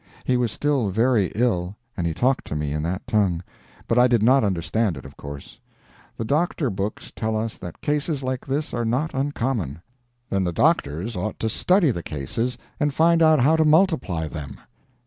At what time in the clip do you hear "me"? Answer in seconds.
2.55-2.73